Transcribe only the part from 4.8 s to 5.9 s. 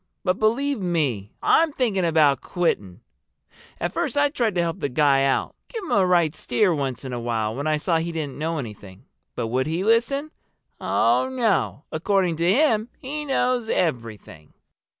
guy out—give